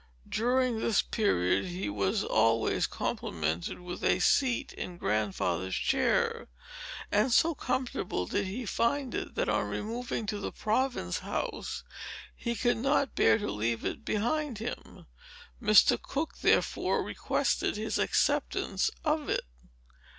[0.29, 6.47] During this period, he was always complimented with a seat in Grandfather's chair;
[7.11, 11.83] and so comfortable did he find it, that on removing to the Province House,
[12.35, 15.05] he could not bear to leave it behind him.
[15.61, 16.01] Mr.
[16.01, 19.45] Cooke, therefore, requested his acceptance of it.